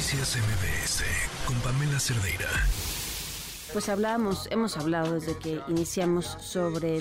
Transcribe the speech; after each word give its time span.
Noticias 0.00 0.38
MBS 0.38 1.04
con 1.46 1.56
Pamela 1.60 2.00
Cerdeira. 2.00 2.48
Pues 3.74 3.90
hablamos, 3.90 4.48
hemos 4.50 4.78
hablado 4.78 5.12
desde 5.12 5.36
que 5.36 5.60
iniciamos 5.68 6.38
sobre 6.40 6.98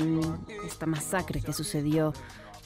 esta 0.65 0.85
masacre 0.85 1.39
que 1.39 1.53
sucedió 1.53 2.11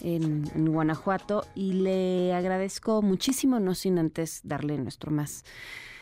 en, 0.01 0.49
Guanajuato 0.73 1.46
y 1.54 1.73
le 1.73 2.33
agradezco 2.33 3.04
muchísimo, 3.04 3.59
no 3.59 3.75
sin 3.75 3.99
antes 3.99 4.41
darle 4.43 4.79
nuestro 4.79 5.12
más 5.12 5.46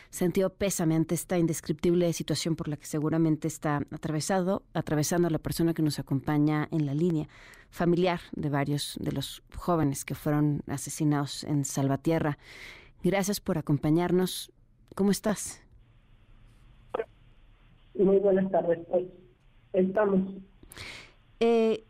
sentido 0.08 0.48
pésame 0.48 0.94
ante 0.94 1.14
esta 1.14 1.36
indescriptible 1.36 2.10
situación 2.14 2.56
por 2.56 2.68
la 2.68 2.78
que 2.78 2.86
seguramente 2.86 3.48
está 3.48 3.82
atravesado, 3.90 4.62
atravesando 4.72 5.28
a 5.28 5.30
la 5.30 5.40
persona 5.40 5.74
que 5.74 5.82
nos 5.82 5.98
acompaña 5.98 6.68
en 6.70 6.86
la 6.86 6.94
línea, 6.94 7.28
familiar 7.70 8.20
de 8.32 8.48
varios 8.48 8.96
de 8.98 9.12
los 9.12 9.42
jóvenes 9.54 10.06
que 10.06 10.14
fueron 10.14 10.62
asesinados 10.68 11.44
en 11.44 11.66
Salvatierra. 11.66 12.38
Gracias 13.02 13.40
por 13.40 13.58
acompañarnos. 13.58 14.52
¿Cómo 14.94 15.10
estás? 15.10 15.60
Muy 17.94 18.18
buenas 18.18 18.50
tardes. 18.50 18.78
Pues 18.88 19.06
estamos. 19.72 20.20
Eh, 21.40 21.84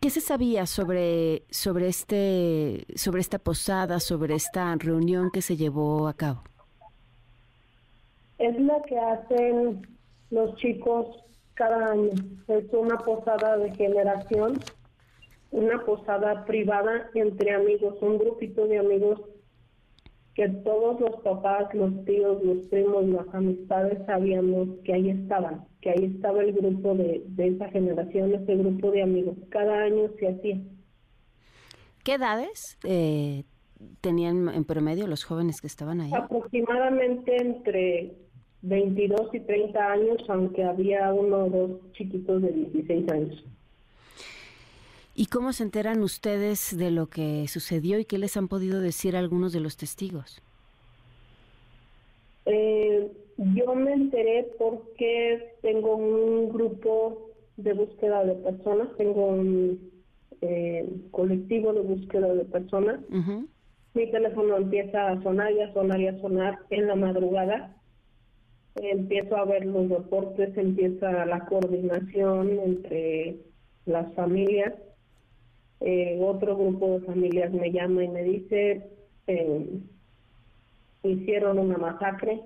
¿Qué 0.00 0.10
se 0.10 0.20
sabía 0.20 0.64
sobre, 0.66 1.42
sobre, 1.50 1.88
este, 1.88 2.86
sobre 2.94 3.20
esta 3.20 3.38
posada, 3.38 4.00
sobre 4.00 4.34
esta 4.34 4.74
reunión 4.76 5.30
que 5.30 5.42
se 5.42 5.56
llevó 5.56 6.08
a 6.08 6.14
cabo? 6.14 6.42
Es 8.38 8.58
la 8.60 8.80
que 8.82 8.98
hacen 8.98 9.86
los 10.30 10.54
chicos 10.56 11.08
cada 11.54 11.90
año. 11.90 12.10
Es 12.46 12.72
una 12.72 12.96
posada 12.98 13.58
de 13.58 13.74
generación, 13.74 14.60
una 15.50 15.84
posada 15.84 16.44
privada 16.44 17.10
entre 17.14 17.54
amigos, 17.54 17.96
un 18.00 18.18
grupito 18.18 18.66
de 18.66 18.78
amigos 18.78 19.20
que 20.38 20.48
todos 20.62 21.00
los 21.00 21.20
papás, 21.22 21.74
los 21.74 22.04
tíos, 22.04 22.40
los 22.44 22.64
primos, 22.68 23.04
las 23.06 23.26
amistades 23.34 23.98
sabíamos 24.06 24.68
que 24.84 24.94
ahí 24.94 25.10
estaban, 25.10 25.64
que 25.80 25.90
ahí 25.90 26.04
estaba 26.14 26.44
el 26.44 26.52
grupo 26.52 26.94
de, 26.94 27.24
esa 27.38 27.68
generación, 27.70 28.32
ese 28.32 28.54
grupo 28.54 28.92
de 28.92 29.02
amigos. 29.02 29.34
Cada 29.48 29.82
año 29.82 30.08
se 30.16 30.28
hacía. 30.28 30.60
¿Qué 32.04 32.14
edades 32.14 32.78
eh, 32.84 33.46
tenían 34.00 34.48
en 34.48 34.64
promedio 34.64 35.08
los 35.08 35.24
jóvenes 35.24 35.60
que 35.60 35.66
estaban 35.66 36.00
ahí? 36.02 36.12
Aproximadamente 36.14 37.36
entre 37.36 38.14
22 38.62 39.34
y 39.34 39.40
30 39.40 39.92
años, 39.92 40.18
aunque 40.28 40.62
había 40.62 41.12
uno 41.12 41.46
o 41.46 41.50
dos 41.50 41.92
chiquitos 41.94 42.42
de 42.42 42.52
16 42.52 43.10
años. 43.10 43.44
¿Y 45.18 45.26
cómo 45.26 45.52
se 45.52 45.64
enteran 45.64 46.04
ustedes 46.04 46.78
de 46.78 46.92
lo 46.92 47.08
que 47.08 47.48
sucedió 47.48 47.98
y 47.98 48.04
qué 48.04 48.18
les 48.18 48.36
han 48.36 48.46
podido 48.46 48.80
decir 48.80 49.16
algunos 49.16 49.52
de 49.52 49.58
los 49.58 49.76
testigos? 49.76 50.40
Eh, 52.46 53.10
yo 53.36 53.74
me 53.74 53.94
enteré 53.94 54.48
porque 54.60 55.56
tengo 55.60 55.96
un 55.96 56.50
grupo 56.50 57.32
de 57.56 57.72
búsqueda 57.72 58.24
de 58.24 58.34
personas, 58.36 58.88
tengo 58.96 59.26
un 59.26 59.90
eh, 60.40 60.88
colectivo 61.10 61.72
de 61.72 61.80
búsqueda 61.80 62.32
de 62.32 62.44
personas. 62.44 63.00
Mi 63.94 64.08
teléfono 64.12 64.56
empieza 64.56 65.08
a 65.08 65.20
sonar 65.24 65.50
y 65.50 65.62
a 65.62 65.72
sonar 65.72 66.00
y 66.00 66.06
a 66.06 66.20
sonar 66.20 66.58
en 66.70 66.86
la 66.86 66.94
madrugada 66.94 67.74
empiezo 68.76 69.36
a 69.36 69.44
ver 69.44 69.66
los 69.66 69.88
reportes, 69.88 70.56
empieza 70.56 71.26
la 71.26 71.44
coordinación 71.46 72.60
entre 72.60 73.38
las 73.84 74.14
familias. 74.14 74.74
Eh, 75.80 76.18
otro 76.20 76.56
grupo 76.56 76.98
de 76.98 77.06
familias 77.06 77.52
me 77.52 77.70
llama 77.70 78.04
y 78.04 78.08
me 78.08 78.22
dice, 78.22 78.90
eh, 79.26 79.80
hicieron 81.04 81.58
una 81.58 81.78
masacre, 81.78 82.40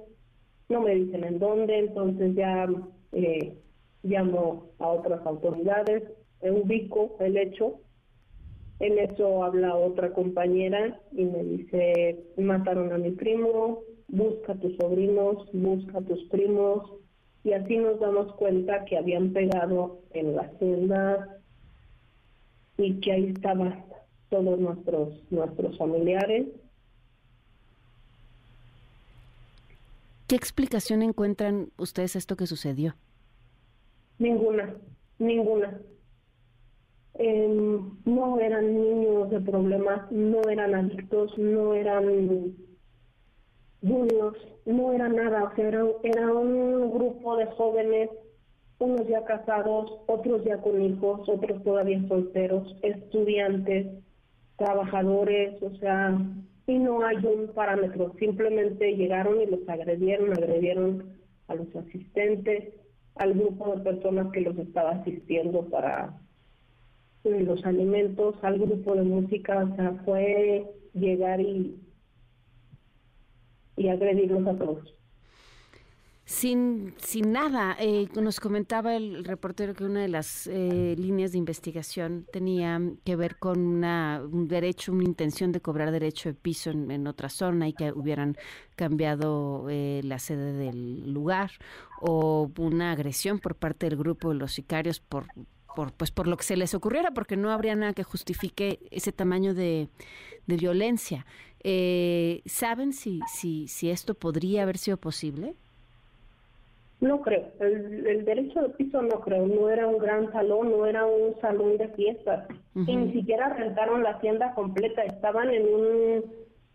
no 0.68 0.82
me 0.82 0.94
dicen 0.94 1.24
en 1.24 1.38
dónde, 1.38 1.78
entonces 1.78 2.34
ya 2.34 2.68
eh, 3.12 3.56
llamo 4.02 4.70
a 4.78 4.88
otras 4.88 5.24
autoridades, 5.26 6.02
ubico 6.42 7.16
el 7.20 7.36
hecho. 7.36 7.80
En 8.80 8.98
eso 8.98 9.44
habla 9.44 9.76
otra 9.76 10.12
compañera 10.12 11.00
y 11.12 11.24
me 11.24 11.42
dice, 11.44 12.24
mataron 12.36 12.92
a 12.92 12.98
mi 12.98 13.12
primo, 13.12 13.80
busca 14.08 14.52
a 14.52 14.56
tus 14.56 14.76
sobrinos, 14.76 15.48
busca 15.52 15.98
a 15.98 16.02
tus 16.02 16.22
primos, 16.24 16.90
y 17.44 17.52
así 17.52 17.76
nos 17.76 17.98
damos 18.00 18.34
cuenta 18.34 18.84
que 18.84 18.98
habían 18.98 19.32
pegado 19.32 20.00
en 20.12 20.36
la 20.36 20.48
celda 20.58 21.41
y 22.82 23.00
que 23.00 23.12
ahí 23.12 23.26
estaban 23.34 23.84
todos 24.28 24.58
nuestros, 24.58 25.22
nuestros 25.30 25.76
familiares. 25.78 26.46
¿Qué 30.26 30.36
explicación 30.36 31.02
encuentran 31.02 31.68
ustedes 31.76 32.16
a 32.16 32.18
esto 32.18 32.36
que 32.36 32.46
sucedió? 32.46 32.94
Ninguna, 34.18 34.74
ninguna. 35.18 35.78
Em, 37.14 37.90
no 38.06 38.40
eran 38.40 38.74
niños 38.74 39.28
de 39.30 39.40
problemas, 39.40 40.10
no 40.10 40.40
eran 40.48 40.74
adictos, 40.74 41.36
no 41.36 41.74
eran 41.74 42.54
niños, 43.82 44.34
no 44.64 44.92
era 44.92 45.08
nada, 45.08 45.44
o 45.44 45.54
sea, 45.54 45.68
era, 45.68 45.84
un 46.34 46.90
grupo 46.90 47.36
de 47.36 47.46
jóvenes, 47.46 48.10
unos 48.82 49.06
ya 49.06 49.24
casados, 49.24 50.00
otros 50.06 50.44
ya 50.44 50.58
con 50.58 50.82
hijos, 50.82 51.28
otros 51.28 51.62
todavía 51.62 52.02
solteros, 52.08 52.76
estudiantes, 52.82 53.86
trabajadores, 54.56 55.62
o 55.62 55.74
sea, 55.76 56.18
y 56.66 56.78
no 56.78 57.04
hay 57.04 57.16
un 57.24 57.48
parámetro, 57.54 58.12
simplemente 58.18 58.96
llegaron 58.96 59.40
y 59.40 59.46
los 59.46 59.68
agredieron, 59.68 60.32
agredieron 60.32 61.04
a 61.48 61.54
los 61.54 61.74
asistentes, 61.76 62.74
al 63.16 63.34
grupo 63.34 63.76
de 63.76 63.82
personas 63.82 64.32
que 64.32 64.40
los 64.40 64.58
estaba 64.58 64.90
asistiendo 64.90 65.62
para 65.68 66.18
los 67.24 67.64
alimentos, 67.64 68.34
al 68.42 68.58
grupo 68.58 68.94
de 68.96 69.02
música, 69.02 69.64
o 69.64 69.76
sea, 69.76 69.92
fue 70.04 70.66
llegar 70.92 71.40
y 71.40 71.78
y 73.76 73.88
agredirlos 73.88 74.46
a 74.46 74.58
todos. 74.58 74.94
Sin, 76.42 76.92
sin 76.98 77.30
nada, 77.30 77.76
eh, 77.78 78.08
nos 78.20 78.40
comentaba 78.40 78.96
el 78.96 79.24
reportero 79.24 79.74
que 79.74 79.84
una 79.84 80.00
de 80.00 80.08
las 80.08 80.48
eh, 80.48 80.96
líneas 80.98 81.30
de 81.30 81.38
investigación 81.38 82.26
tenía 82.32 82.80
que 83.04 83.14
ver 83.14 83.38
con 83.38 83.60
una, 83.60 84.20
un 84.28 84.48
derecho, 84.48 84.90
una 84.90 85.04
intención 85.04 85.52
de 85.52 85.60
cobrar 85.60 85.92
derecho 85.92 86.30
de 86.30 86.34
piso 86.34 86.70
en, 86.72 87.06
otra 87.06 87.28
zona 87.28 87.68
y 87.68 87.74
que 87.74 87.92
hubieran 87.92 88.36
cambiado 88.74 89.68
eh, 89.70 90.00
la 90.02 90.18
sede 90.18 90.52
del 90.52 91.12
lugar 91.12 91.52
o 92.00 92.50
una 92.58 92.90
agresión 92.90 93.38
por 93.38 93.54
parte 93.54 93.88
del 93.88 93.96
grupo 93.96 94.30
de 94.30 94.34
los 94.34 94.50
sicarios 94.50 94.98
por, 94.98 95.26
por, 95.76 95.92
pues 95.92 96.10
por 96.10 96.26
lo 96.26 96.36
que 96.36 96.42
se 96.42 96.56
les 96.56 96.74
ocurriera, 96.74 97.12
porque 97.12 97.36
no 97.36 97.52
habría 97.52 97.76
nada 97.76 97.92
que 97.92 98.02
justifique 98.02 98.80
ese 98.90 99.12
tamaño 99.12 99.54
de, 99.54 99.90
de 100.48 100.56
violencia. 100.56 101.24
Eh, 101.62 102.42
¿Saben 102.46 102.92
si, 102.92 103.20
si, 103.32 103.68
si 103.68 103.90
esto 103.90 104.14
podría 104.14 104.64
haber 104.64 104.78
sido 104.78 104.96
posible? 104.96 105.54
No 107.02 107.20
creo. 107.20 107.48
El, 107.58 108.24
derecho 108.24 108.62
de 108.62 108.68
piso 108.70 109.02
no 109.02 109.20
creo. 109.22 109.44
No 109.44 109.68
era 109.68 109.88
un 109.88 109.98
gran 109.98 110.30
salón, 110.30 110.70
no 110.70 110.86
era 110.86 111.04
un 111.04 111.34
salón 111.40 111.76
de 111.76 111.88
fiestas. 111.88 112.46
Y 112.76 112.94
ni 112.94 113.12
siquiera 113.12 113.48
rentaron 113.48 114.04
la 114.04 114.10
hacienda 114.10 114.54
completa. 114.54 115.02
Estaban 115.02 115.50
en 115.50 115.62
un 115.62 116.24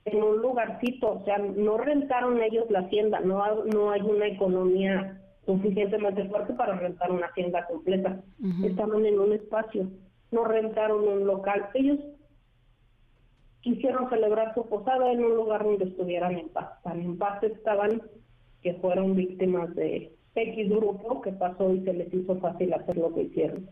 en 0.03 0.23
un 0.23 0.41
lugarcito. 0.41 1.13
O 1.13 1.23
sea, 1.23 1.37
no 1.37 1.77
rentaron 1.77 2.41
ellos 2.41 2.69
la 2.69 2.79
hacienda. 2.79 3.21
No, 3.21 3.63
no 3.63 3.91
hay 3.91 4.01
una 4.01 4.27
economía 4.27 5.17
suficientemente 5.45 6.27
fuerte 6.27 6.53
para 6.55 6.75
rentar 6.75 7.09
una 7.09 7.27
hacienda 7.27 7.65
completa. 7.65 8.21
Estaban 8.65 9.05
en 9.05 9.17
un 9.21 9.31
espacio. 9.31 9.87
No 10.31 10.43
rentaron 10.43 11.07
un 11.07 11.25
local. 11.25 11.69
Ellos 11.73 11.99
quisieron 13.61 14.09
celebrar 14.09 14.53
su 14.55 14.67
posada 14.67 15.09
en 15.09 15.23
un 15.23 15.35
lugar 15.35 15.63
donde 15.63 15.85
estuvieran 15.85 16.37
en 16.37 16.49
paz. 16.49 16.83
Tan 16.83 16.99
en 16.99 17.17
paz 17.17 17.41
estaban 17.43 18.01
que 18.61 18.73
fueron 18.75 19.15
víctimas 19.15 19.73
de 19.75 20.16
X 20.37 20.69
grupo 20.69 21.21
que 21.21 21.31
pasó 21.31 21.73
y 21.73 21.83
se 21.83 21.93
les 21.93 22.13
hizo 22.13 22.37
fácil 22.37 22.73
hacer 22.73 22.97
lo 22.97 23.13
que 23.13 23.23
hicieron. 23.23 23.69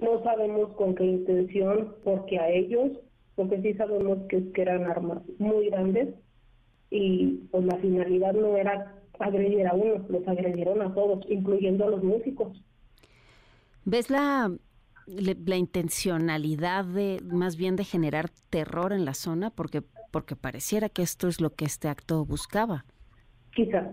No 0.00 0.22
sabemos 0.22 0.72
con 0.76 0.94
qué 0.94 1.04
intención, 1.04 1.94
porque 2.04 2.38
a 2.38 2.48
ellos, 2.48 2.92
lo 3.36 3.48
que 3.48 3.60
sí 3.60 3.74
sabemos 3.74 4.18
que 4.28 4.38
es 4.38 4.44
que 4.54 4.62
eran 4.62 4.84
armas 4.84 5.22
muy 5.38 5.68
grandes 5.68 6.14
y 6.90 7.40
pues 7.50 7.64
la 7.64 7.76
finalidad 7.76 8.32
no 8.32 8.56
era 8.56 8.94
agredir 9.18 9.66
a 9.66 9.74
uno, 9.74 10.04
los 10.08 10.26
agredieron 10.26 10.80
a 10.82 10.94
todos, 10.94 11.24
incluyendo 11.28 11.84
a 11.84 11.90
los 11.90 12.02
músicos. 12.02 12.64
¿Ves 13.84 14.10
la 14.10 14.50
la 15.06 15.56
intencionalidad 15.56 16.84
de 16.84 17.20
más 17.24 17.56
bien 17.56 17.74
de 17.74 17.82
generar 17.82 18.30
terror 18.48 18.92
en 18.92 19.04
la 19.04 19.14
zona 19.14 19.50
porque 19.50 19.82
porque 20.10 20.36
pareciera 20.36 20.88
que 20.88 21.02
esto 21.02 21.28
es 21.28 21.40
lo 21.40 21.54
que 21.54 21.64
este 21.64 21.88
acto 21.88 22.24
buscaba. 22.24 22.84
Quizá, 23.54 23.92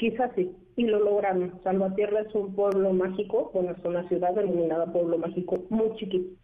quizá 0.00 0.34
sí, 0.34 0.50
y 0.76 0.84
lo 0.84 0.98
lograron. 0.98 1.60
Salvatierra 1.62 2.22
es 2.22 2.34
un 2.34 2.54
pueblo 2.54 2.92
mágico, 2.94 3.50
bueno, 3.52 3.72
es 3.72 3.84
una 3.84 4.08
ciudad 4.08 4.34
denominada 4.34 4.90
pueblo 4.90 5.18
mágico 5.18 5.58
muy 5.68 5.94
chiquito. 5.96 6.40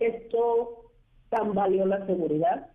Esto 0.00 0.90
tan 1.30 1.54
valió 1.54 1.86
la 1.86 2.04
seguridad, 2.06 2.72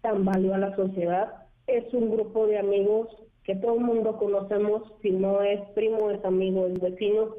tan 0.00 0.24
valió 0.24 0.54
a 0.54 0.58
la 0.58 0.74
sociedad, 0.76 1.46
es 1.66 1.92
un 1.92 2.10
grupo 2.10 2.46
de 2.46 2.58
amigos 2.58 3.08
que 3.44 3.54
todo 3.56 3.74
el 3.74 3.84
mundo 3.84 4.16
conocemos, 4.16 4.82
si 5.02 5.10
no 5.10 5.42
es 5.42 5.60
primo, 5.74 6.10
es 6.10 6.24
amigo, 6.24 6.66
es 6.66 6.80
vecino. 6.80 7.34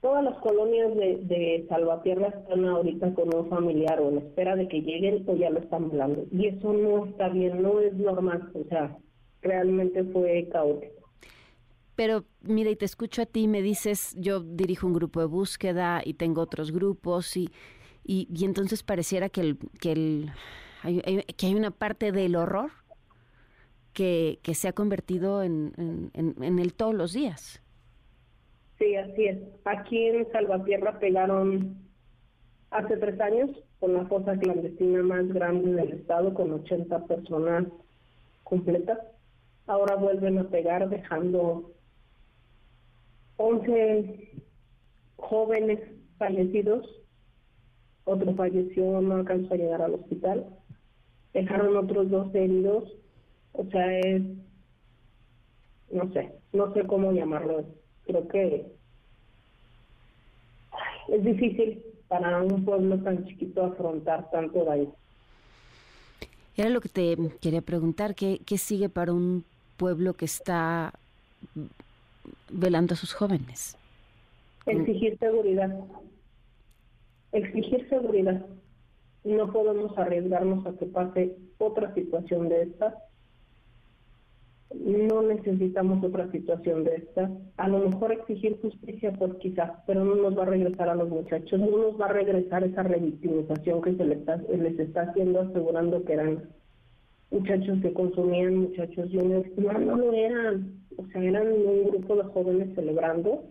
Todas 0.00 0.22
las 0.22 0.36
colonias 0.38 0.94
de 0.94 1.66
Salvatierra 1.68 2.28
están 2.28 2.64
ahorita 2.66 3.14
con 3.14 3.34
un 3.34 3.48
familiar 3.48 4.00
o 4.00 4.10
en 4.10 4.18
espera 4.18 4.54
de 4.54 4.68
que 4.68 4.80
lleguen 4.80 5.24
o 5.26 5.34
ya 5.34 5.50
lo 5.50 5.58
están 5.58 5.86
hablando. 5.86 6.24
Y 6.30 6.46
eso 6.46 6.72
no 6.72 7.06
está 7.06 7.30
bien, 7.30 7.62
no 7.62 7.80
es 7.80 7.94
normal. 7.94 8.52
O 8.54 8.62
sea, 8.68 8.96
realmente 9.42 10.04
fue 10.04 10.48
caótico. 10.50 11.08
Pero 11.94 12.24
mira, 12.42 12.70
y 12.70 12.76
te 12.76 12.84
escucho 12.84 13.22
a 13.22 13.26
ti, 13.26 13.48
me 13.48 13.60
dices, 13.60 14.14
yo 14.16 14.40
dirijo 14.40 14.86
un 14.86 14.92
grupo 14.92 15.20
de 15.20 15.26
búsqueda 15.26 16.00
y 16.04 16.14
tengo 16.14 16.40
otros 16.42 16.70
grupos 16.70 17.36
y, 17.36 17.50
y, 18.04 18.28
entonces 18.44 18.82
pareciera 18.84 19.28
que, 19.28 19.40
el, 19.40 19.58
que, 19.80 19.92
el, 19.92 20.30
hay, 20.82 21.24
que 21.36 21.46
hay 21.46 21.54
una 21.56 21.72
parte 21.72 22.12
del 22.12 22.36
horror 22.36 22.70
que, 23.92 24.38
que 24.44 24.54
se 24.54 24.68
ha 24.68 24.72
convertido 24.72 25.42
en, 25.42 25.72
en, 26.14 26.58
el 26.60 26.72
todos 26.72 26.94
los 26.94 27.12
días. 27.12 27.60
Sí, 28.78 28.94
así 28.94 29.26
es. 29.26 29.38
Aquí 29.64 30.06
en 30.06 30.30
Salvatierra 30.30 31.00
pegaron 31.00 31.76
hace 32.70 32.96
tres 32.96 33.20
años 33.20 33.50
con 33.80 33.94
la 33.94 34.06
fosa 34.06 34.38
clandestina 34.38 35.02
más 35.02 35.26
grande 35.28 35.72
del 35.72 35.94
estado, 35.94 36.32
con 36.32 36.52
80 36.52 37.06
personas 37.06 37.66
completas. 38.44 38.98
Ahora 39.68 39.96
vuelven 39.96 40.38
a 40.38 40.44
pegar 40.44 40.88
dejando 40.88 41.70
11 43.36 44.32
jóvenes 45.16 45.78
fallecidos, 46.16 46.88
otro 48.04 48.34
falleció, 48.34 49.00
no 49.02 49.16
alcanzó 49.16 49.52
a 49.52 49.58
llegar 49.58 49.82
al 49.82 49.94
hospital, 49.94 50.46
dejaron 51.34 51.76
otros 51.76 52.10
dos 52.10 52.34
heridos, 52.34 52.90
o 53.52 53.64
sea, 53.66 53.98
es, 53.98 54.22
no 55.92 56.10
sé, 56.14 56.32
no 56.54 56.72
sé 56.72 56.86
cómo 56.86 57.12
llamarlo, 57.12 57.66
creo 58.06 58.26
que 58.28 58.72
es 61.08 61.24
difícil 61.24 61.82
para 62.08 62.42
un 62.42 62.64
pueblo 62.64 62.98
tan 63.02 63.26
chiquito 63.26 63.64
afrontar 63.64 64.30
tanto 64.30 64.64
daño. 64.64 64.94
Era 66.56 66.70
lo 66.70 66.80
que 66.80 66.88
te 66.88 67.16
quería 67.40 67.60
preguntar, 67.60 68.14
¿qué, 68.14 68.40
qué 68.46 68.56
sigue 68.56 68.88
para 68.88 69.12
un 69.12 69.44
pueblo 69.78 70.12
que 70.14 70.26
está 70.26 70.92
velando 72.50 72.94
a 72.94 72.96
sus 72.96 73.14
jóvenes. 73.14 73.78
Exigir 74.66 75.16
seguridad. 75.18 75.74
Exigir 77.32 77.88
seguridad. 77.88 78.44
No 79.24 79.52
podemos 79.52 79.96
arriesgarnos 79.96 80.66
a 80.66 80.76
que 80.76 80.86
pase 80.86 81.36
otra 81.58 81.94
situación 81.94 82.48
de 82.48 82.62
esta. 82.62 82.94
No 84.74 85.22
necesitamos 85.22 86.04
otra 86.04 86.30
situación 86.30 86.84
de 86.84 86.96
esta. 86.96 87.30
A 87.56 87.68
lo 87.68 87.78
mejor 87.88 88.12
exigir 88.12 88.60
justicia, 88.60 89.12
pues 89.12 89.34
quizás, 89.36 89.70
pero 89.86 90.04
no 90.04 90.14
nos 90.14 90.36
va 90.36 90.42
a 90.42 90.46
regresar 90.46 90.90
a 90.90 90.94
los 90.94 91.08
muchachos, 91.08 91.58
no 91.58 91.70
nos 91.70 91.98
va 91.98 92.06
a 92.06 92.12
regresar 92.12 92.64
esa 92.64 92.82
revictimización 92.82 93.80
que 93.80 93.94
se 93.96 94.04
les 94.04 94.18
está, 94.18 94.36
les 94.36 94.78
está 94.78 95.02
haciendo 95.02 95.40
asegurando 95.40 96.04
que 96.04 96.12
eran 96.12 96.42
muchachos 97.30 97.78
que 97.82 97.92
consumían, 97.92 98.56
muchachos 98.56 99.10
juniors, 99.12 99.46
no, 99.56 99.72
no 99.72 99.96
lo 99.96 100.12
eran, 100.12 100.80
o 100.96 101.06
sea, 101.08 101.22
eran 101.22 101.48
un 101.48 101.90
grupo 101.90 102.16
de 102.16 102.24
jóvenes 102.24 102.74
celebrando, 102.74 103.44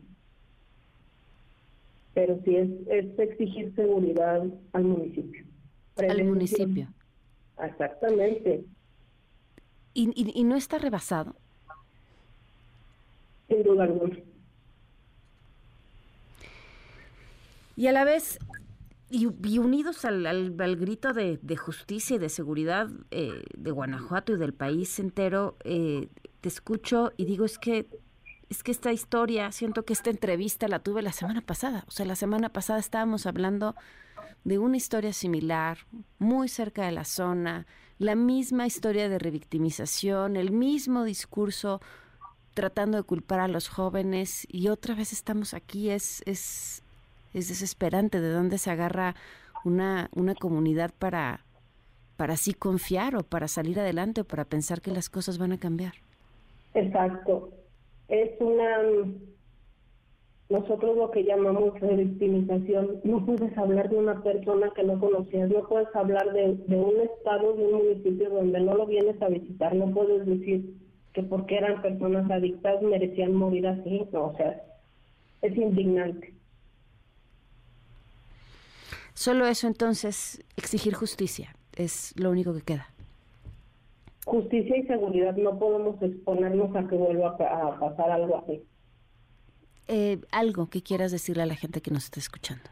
pero 2.13 2.39
sí 2.43 2.55
es, 2.55 2.69
es 2.87 3.19
exigir 3.19 3.73
seguridad 3.75 4.43
al 4.73 4.83
municipio. 4.83 5.45
Al 5.97 6.23
municipio. 6.25 6.87
Exactamente. 7.63 8.65
¿Y, 9.93 10.09
y, 10.15 10.39
y 10.39 10.43
no 10.43 10.55
está 10.55 10.77
rebasado? 10.77 11.35
Sin 13.47 13.63
duda 13.63 13.83
alguna. 13.83 14.17
Y 17.75 17.85
a 17.85 17.91
la 17.91 18.03
vez, 18.03 18.39
y, 19.09 19.57
unidos 19.57 20.03
al, 20.05 20.25
al, 20.25 20.75
grito 20.75 21.13
de, 21.13 21.57
justicia 21.57 22.17
y 22.17 22.19
de 22.19 22.29
seguridad 22.29 22.89
eh, 23.11 23.43
de 23.55 23.71
Guanajuato 23.71 24.33
y 24.33 24.37
del 24.37 24.53
país 24.53 24.99
entero, 24.99 25.55
eh, 25.63 26.09
te 26.41 26.49
escucho 26.49 27.13
y 27.15 27.25
digo, 27.25 27.45
es 27.45 27.57
que, 27.57 27.87
es 28.49 28.63
que 28.63 28.71
esta 28.71 28.91
historia, 28.91 29.51
siento 29.51 29.85
que 29.85 29.93
esta 29.93 30.09
entrevista 30.09 30.67
la 30.67 30.79
tuve 30.79 31.01
la 31.01 31.13
semana 31.13 31.41
pasada. 31.41 31.85
O 31.87 31.91
sea, 31.91 32.05
la 32.05 32.15
semana 32.15 32.49
pasada 32.49 32.79
estábamos 32.79 33.25
hablando 33.25 33.75
de 34.43 34.59
una 34.59 34.77
historia 34.77 35.13
similar, 35.13 35.79
muy 36.19 36.49
cerca 36.49 36.85
de 36.85 36.91
la 36.91 37.05
zona, 37.05 37.65
la 37.99 38.15
misma 38.15 38.67
historia 38.67 39.09
de 39.09 39.19
revictimización, 39.19 40.35
el 40.35 40.51
mismo 40.51 41.03
discurso 41.03 41.81
tratando 42.53 42.97
de 42.97 43.03
culpar 43.03 43.39
a 43.39 43.47
los 43.47 43.69
jóvenes 43.69 44.45
y 44.49 44.69
otra 44.69 44.95
vez 44.95 45.13
estamos 45.13 45.53
aquí, 45.53 45.89
es, 45.89 46.23
es, 46.25 46.83
es 47.37 47.49
desesperante 47.49 48.19
de 48.19 48.31
dónde 48.31 48.57
se 48.57 48.71
agarra 48.71 49.15
una, 49.63 50.09
una 50.15 50.35
comunidad 50.35 50.91
para, 50.97 51.45
para 52.15 52.33
así 52.33 52.53
confiar 52.53 53.15
o 53.15 53.23
para 53.23 53.47
salir 53.47 53.79
adelante 53.79 54.21
o 54.21 54.25
para 54.25 54.45
pensar 54.45 54.81
que 54.81 54.91
las 54.91 55.09
cosas 55.09 55.37
van 55.37 55.51
a 55.51 55.59
cambiar. 55.59 55.93
Exacto. 56.73 57.51
Es 58.07 58.31
una, 58.39 58.77
nosotros 60.49 60.97
lo 60.97 61.11
que 61.11 61.23
llamamos 61.23 61.79
revictimización. 61.79 63.01
No 63.03 63.25
puedes 63.25 63.57
hablar 63.57 63.89
de 63.89 63.97
una 63.97 64.23
persona 64.23 64.71
que 64.75 64.83
no 64.83 64.99
conocías, 64.99 65.49
no 65.49 65.67
puedes 65.67 65.93
hablar 65.95 66.31
de, 66.33 66.55
de 66.55 66.75
un 66.75 67.01
estado, 67.01 67.53
de 67.53 67.65
un 67.65 67.73
municipio 67.73 68.29
donde 68.29 68.59
no 68.61 68.75
lo 68.75 68.85
vienes 68.85 69.21
a 69.21 69.27
visitar, 69.27 69.75
no 69.75 69.91
puedes 69.91 70.25
decir 70.25 70.73
que 71.13 71.23
porque 71.23 71.57
eran 71.57 71.81
personas 71.81 72.29
adictas 72.29 72.81
merecían 72.81 73.33
morir 73.33 73.67
así, 73.67 74.07
no, 74.11 74.27
o 74.27 74.37
sea, 74.37 74.61
es 75.41 75.57
indignante. 75.57 76.36
Solo 79.17 79.47
eso 79.47 79.65
entonces, 79.65 80.45
exigir 80.57 80.93
justicia, 80.93 81.55
es 81.75 82.13
lo 82.19 82.29
único 82.29 82.53
que 82.53 82.61
queda. 82.61 82.87
Justicia 84.25 84.77
y 84.77 84.83
seguridad, 84.83 85.35
no 85.35 85.57
podemos 85.57 85.99
exponernos 86.03 86.75
a 86.75 86.87
que 86.87 86.95
vuelva 86.95 87.29
a, 87.29 87.79
pasar 87.79 88.11
algo 88.11 88.37
así. 88.37 88.61
Eh, 89.87 90.19
algo 90.31 90.69
que 90.69 90.83
quieras 90.83 91.11
decirle 91.11 91.41
a 91.41 91.45
la 91.47 91.55
gente 91.55 91.81
que 91.81 91.89
nos 91.89 92.03
está 92.03 92.19
escuchando. 92.19 92.65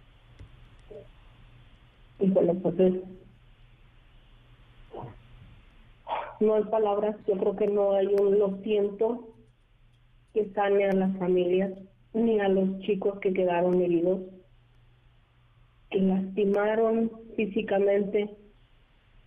Híjole, 2.20 2.54
pues 2.54 2.80
es... 2.80 2.94
No 6.42 6.54
hay 6.54 6.64
palabras, 6.66 7.16
yo 7.28 7.38
creo 7.38 7.56
que 7.56 7.66
no 7.66 7.94
hay 7.94 8.06
un 8.06 8.38
lo 8.38 8.60
siento 8.62 9.30
que 10.36 10.52
sane 10.54 10.86
a 10.86 10.94
las 10.94 11.18
familias 11.18 11.72
ni 12.14 12.40
a 12.40 12.50
los 12.50 12.82
chicos 12.82 13.20
que 13.20 13.34
quedaron 13.34 13.82
heridos 13.82 14.20
que 15.96 16.02
lastimaron 16.02 17.10
físicamente 17.38 18.30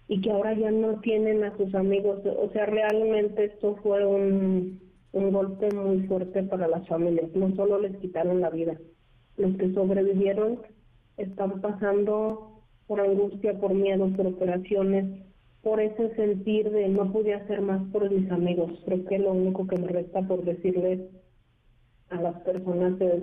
y 0.07 0.21
que 0.21 0.31
ahora 0.31 0.53
ya 0.53 0.71
no 0.71 1.01
tienen 1.01 1.43
a 1.43 1.57
sus 1.57 1.75
amigos. 1.75 2.21
O 2.27 2.51
sea, 2.51 2.67
realmente 2.67 3.47
esto 3.47 3.77
fue 3.83 4.05
un, 4.05 4.79
un 5.13 5.33
golpe 5.33 5.71
muy 5.75 6.01
fuerte 6.07 6.43
para 6.43 6.69
las 6.69 6.87
familias. 6.87 7.31
No 7.35 7.55
solo 7.57 7.79
les 7.79 7.97
quitaron 7.97 8.43
la 8.43 8.51
vida, 8.51 8.79
los 9.39 9.57
que 9.57 9.73
sobrevivieron 9.73 10.61
están 11.17 11.63
pasando 11.63 12.61
por 12.87 13.01
angustia, 13.01 13.59
por 13.59 13.73
miedo, 13.73 14.11
por 14.15 14.27
operaciones, 14.27 15.23
por 15.63 15.81
ese 15.81 16.15
sentir 16.17 16.71
de 16.71 16.89
no 16.89 17.11
pude 17.11 17.33
hacer 17.33 17.63
más 17.63 17.83
por 17.93 18.11
mis 18.11 18.31
amigos. 18.31 18.73
Creo 18.85 19.07
que 19.07 19.19
lo 19.19 19.33
único 19.33 19.67
que 19.67 19.79
me 19.79 19.89
resta 19.89 20.21
por 20.21 20.45
decirles 20.45 21.01
a 22.11 22.21
las 22.21 22.39
personas 22.43 23.01
es 23.01 23.23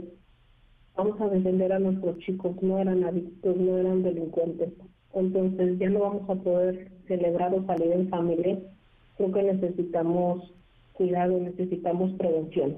vamos 0.95 1.19
a 1.21 1.27
defender 1.27 1.73
a 1.73 1.79
nuestros 1.79 2.17
chicos, 2.19 2.55
no 2.61 2.79
eran 2.79 3.03
adictos, 3.03 3.55
no 3.57 3.77
eran 3.77 4.03
delincuentes. 4.03 4.69
Entonces 5.13 5.79
ya 5.79 5.89
no 5.89 5.99
vamos 5.99 6.29
a 6.29 6.35
poder 6.35 6.91
celebrar 7.07 7.53
o 7.53 7.65
salir 7.65 7.91
en 7.91 8.09
familia. 8.09 8.59
Creo 9.17 9.31
que 9.31 9.43
necesitamos 9.43 10.51
cuidado, 10.93 11.39
necesitamos 11.39 12.11
prevención. 12.17 12.77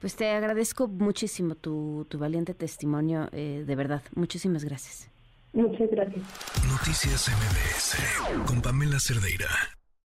Pues 0.00 0.16
te 0.16 0.28
agradezco 0.28 0.88
muchísimo 0.88 1.54
tu, 1.54 2.06
tu 2.08 2.18
valiente 2.18 2.52
testimonio, 2.52 3.28
eh, 3.32 3.64
de 3.66 3.76
verdad. 3.76 4.02
Muchísimas 4.14 4.64
gracias. 4.64 5.10
Muchas 5.52 5.88
gracias. 5.90 6.24
Noticias 6.68 7.28
MBS 7.28 8.44
con 8.46 8.60
Pamela 8.60 8.98
Cerdeira. 8.98 9.46